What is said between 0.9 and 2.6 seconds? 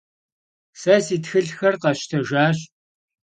si txılhxer khesştejjaş.